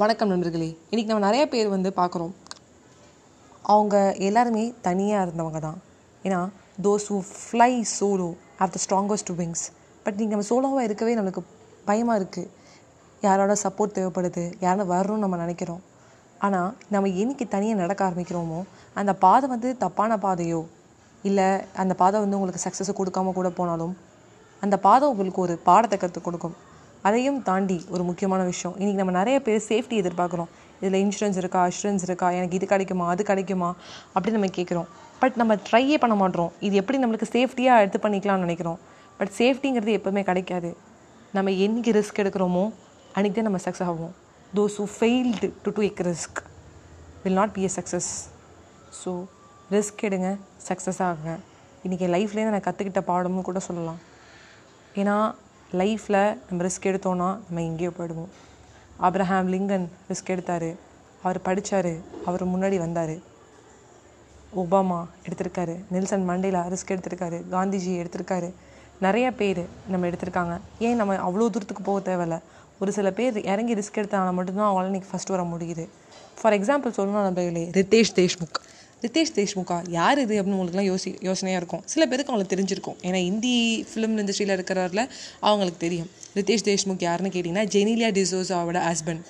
[0.00, 0.66] வணக்கம் நண்பர்களே.
[0.90, 2.30] இன்றைக்கி நம்ம நிறைய பேர் வந்து பார்க்குறோம்.
[3.72, 3.94] அவங்க
[4.26, 5.78] எல்லாருமே தனியாக இருந்தவங்க தான்.
[6.26, 6.38] ஏன்னா
[6.84, 8.28] those who fly solo
[8.60, 9.64] have the strongest wings
[10.04, 11.42] but நீங்கள் நம்ம சோலோவாக இருக்கவே நம்மளுக்கு
[11.88, 12.48] பயமாக இருக்குது
[13.26, 15.82] யாரோட சப்போர்ட் தேவைப்படுது யாரும் வரணும்னு நம்ம நினைக்கிறோம்.
[16.46, 18.62] ஆனால் நம்ம என்னைக்கு தனியாக நடக்க ஆரம்பிக்கிறோமோ
[19.02, 20.62] அந்த பாதை வந்து தப்பான பாதையோ
[21.30, 21.50] இல்லை
[21.84, 23.94] அந்த பாதை வந்து உங்களுக்கு சக்ஸஸை கொடுக்காம கூட போனாலும்
[24.62, 26.56] அந்த பாதை உங்களுக்கு ஒரு பாடத்தை கற்றுக் கொடுக்கும்.
[27.08, 28.74] அதையும் தாண்டி ஒரு முக்கியமான விஷயம்.
[28.80, 30.50] இன்றைக்கி நம்ம நிறைய பேர் சேஃப்டி எதிர்பார்க்குறோம்.
[30.80, 33.70] இதில் இன்சூரன்ஸ் இருக்கா அஷூரன்ஸ் இருக்கா எனக்கு இது கிடைக்குமா அது கிடைக்குமா
[34.14, 34.88] அப்படின்னு நம்ம கேட்குறோம்
[35.22, 36.50] பட் நம்ம ட்ரையே பண்ண மாட்டோம்.
[36.66, 38.78] இது எப்படி நம்மளுக்கு சேஃப்டியாக எடுத்து பண்ணிக்கலாம்னு நினைக்கிறோம்.
[39.18, 40.70] பட் சேஃப்டிங்கிறது எப்போவுமே கிடைக்காது.
[41.36, 42.64] நம்ம என்னைக்கு ரிஸ்க் எடுக்கிறோமோ
[43.16, 44.14] அன்றைக்கி தான் நம்ம சக்ஸஸ் ஆகும்
[44.58, 46.40] those who failed to take risk
[47.24, 48.10] will not be a success
[49.02, 49.10] so
[49.74, 50.30] risk எடுங்க
[50.68, 51.34] சக்ஸஸ் ஆகுங்க.
[51.86, 54.00] இன்றைக்கி லைஃப்லேருந்து நான் கற்றுக்கிட்ட பாடம்னு கூட சொல்லலாம்.
[55.02, 55.16] ஏன்னா
[55.72, 58.28] லைஃப்பில் நம்ம ரிஸ்க் எடுத்தோன்னா நம்ம எங்கேயோ போயிடுவோம்.
[59.02, 60.68] ஆப்ரஹாம் லிங்கன் ரிஸ்க் எடுத்தார்.
[61.22, 61.92] அவர் படித்தார்
[62.26, 63.14] அவர் முன்னாடி வந்தார்.
[64.56, 65.80] ஒபாமா எடுத்திருக்காரு.
[65.90, 67.42] நெல்சன் மண்டேலா ரிஸ்க் எடுத்திருக்காரு.
[67.50, 68.52] காந்திஜி எடுத்திருக்காரு.
[69.00, 70.60] நிறைய பேர் நம்ம எடுத்திருக்காங்க.
[70.78, 72.40] ஏன் நம்ம அவ்வளோ தூரத்துக்கு போக தேவையில்ல?
[72.80, 75.88] ஒரு சில பேர் இறங்கி ரிஸ்க் எடுத்தாங்கன்னா மட்டும்தான் அவங்களால இன்றைக்கி ஃபஸ்ட் வர முடியுது.
[76.40, 78.58] ஃபார் எக்ஸாம்பிள் சொல்லணும் நம்ம ரித்தேஷ் தேஷ்முக்.
[79.04, 81.82] ரித்தேஷ் தேஷ்முகா யார் இது அப்படின்னு உங்களுக்குலாம் யோசி யோசனையாக இருக்கும்.
[81.92, 82.98] சில பேருக்கு அவங்களுக்கு தெரிஞ்சிருக்கும்.
[83.08, 83.54] ஏன்னா இந்தி
[83.90, 85.04] ஃபிலிம் இண்டஸ்ட்ரியில் இருக்கிறவரில்
[85.48, 86.08] அவங்களுக்கு தெரியும்.
[86.38, 89.22] ரித்தேஷ் தேஷ்முக் யாருன்னு கேட்டிங்கன்னா ஜெனிலியா டிசோஸாவோட ஹஸ்பண்ட்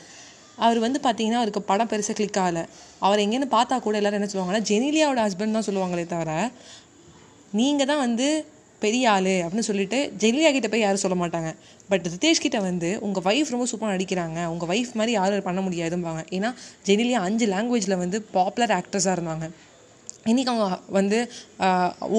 [0.64, 2.64] அவர் வந்து பார்த்தீங்கன்னா அவருக்கு படம் பெருசாக கிளிக் ஆகலை.
[3.06, 6.32] அவர் எங்கேன்னு பார்த்தா கூட எல்லாரும் என்ன சொல்லுவாங்கன்னா ஜெனிலியாவோட ஹஸ்பண்ட் தான் சொல்லுவாங்களே தவிர
[7.60, 8.26] நீங்கள் தான் வந்து
[8.84, 11.50] பெரிய ஆள் அப்படின்னு சொல்லிட்டு ஜெனிலியா கிட்ட போய் யாரும் சொல்ல மாட்டாங்க.
[11.90, 14.38] பட் ரிதேஷ் கிட்ட வந்து உங்கள் ஒய்ஃப் ரொம்ப சூப்பராக நடிக்கிறாங்க.
[14.52, 16.22] உங்கள் ஒய்ஃப் மாதிரி யாரும் பண்ண முடியாதும்பாங்க.
[16.36, 16.50] ஏன்னா
[16.88, 19.48] ஜெனிலியா அஞ்சு லாங்குவேஜில் வந்து பாப்புலர் ஆக்ட்ரஸாக இருந்தாங்க.
[20.30, 21.18] இன்றைக்கி அவங்க வந்து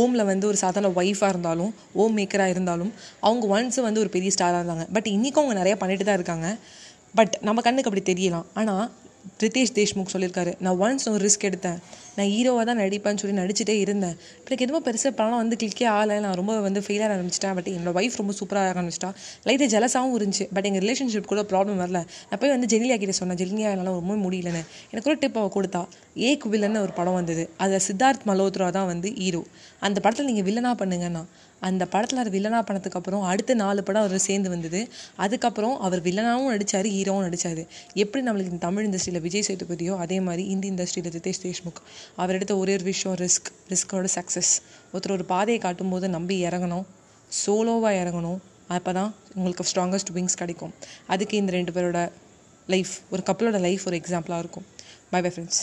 [0.02, 1.74] ஓமில் வந்து ஒரு சாதாரண ஒய்ஃபாக இருந்தாலும்
[2.04, 2.92] ஓம் மேக்கராக இருந்தாலும்
[3.28, 4.86] அவங்க ஒன்ஸ் வந்து ஒரு பெரிய ஸ்டாராக இருந்தாங்க.
[4.96, 6.50] பட் இன்றைக்கும் அவங்க நிறையா பண்ணிட்டு தான் இருக்காங்க.
[7.20, 8.48] பட் நம்ம கண்ணுக்கு அப்படி தெரியலாம்.
[8.60, 8.86] ஆனால்
[9.44, 11.80] ரிதேஷ் தேஷ்முக் சொல்லியிருக்காரு நான் ஒன்ஸ் ஒரு ரிஸ்க் எடுத்தேன்.
[12.16, 14.16] நான் ஹீரோவாக தான் நடிப்பேன்னு சொல்லி நடிச்சுட்டே இருந்தேன்.
[14.46, 16.20] எனக்கு எதுவும் பெருசாக படம் வந்து கிளிக்கே ஆகலை.
[16.20, 17.54] நான் ரொம்ப வந்து ஃபெயிலாக ஆரம்பிச்சிட்டேன்.
[17.54, 19.10] பட் என்னோட ஒய்ஃப் ரொம்ப சூப்பராக ஆரம்பிச்சிட்டா.
[19.46, 20.48] லைட்டாக ஜலசாகவும் இருந்துச்சு.
[20.54, 22.00] பட் எங்கள் ரிலேஷன்ஷிப் கூட ப்ராப்ளம் வரல.
[22.30, 23.38] நான் போய் வந்து ஜெனிலியா கிட்ட சொன்னேன்.
[23.38, 24.64] ஜெனிலியா என்னால் ரொம்ப முடியலன்னு.
[24.92, 25.88] எனக்கு ஒரு டிப் அவள் கொடுத்தா.
[26.16, 27.50] ஏக் வில்லன்னு ஒரு படம் வந்தது.
[27.58, 29.44] அதில் சித்தார்த் மல்ஹோத்ரா தான் வந்து ஹீரோ
[29.80, 31.24] அந்த படத்தில் நீங்கள் வில்லனாக பண்ணுங்கன்னா
[31.60, 34.80] அந்த படத்தில் அவர் வில்லனாக பண்ணதுக்கப்புறம் அடுத்த நாலு படம் அவர் சேர்ந்து வந்தது.
[35.16, 37.62] அதுக்கப்புறம் அவர் வில்லனாகவும் நடித்தார் ஹீரோவும் நடித்தார்
[37.94, 41.82] எப்படி நம்மளுக்கு தமிழ் இண்டஸ்ட்ரியில் விஜய் சேதுபதியோ அதே மாதிரி இந்தி இண்டஸ்ட்ரியில் ரிதேஷ் தேஷ்முக்
[42.16, 44.54] அவர் எடுத்த ஒரே ஒரு விஷயம் ரிஸ்க் ரிஸ்கோட சக்ஸஸ்
[44.94, 46.86] ஒருத்தர் ஒரு பாதையை காட்டும்போது நம்பி இறங்கணும்
[47.46, 50.74] சோலோவாக இறங்கணும் அப்போ தான் உங்களுக்கு ஸ்ட்ராங்கஸ்ட் விங்ஸ் கிடைக்கும்.
[51.08, 52.12] அதுக்கு இந்த ரெண்டு பேரோட
[52.68, 54.66] லைஃப் ஒரு கப்பலோட லைஃப் ஒரு எக்ஸாம்பிளாக இருக்கும்.
[55.10, 55.62] By bye friends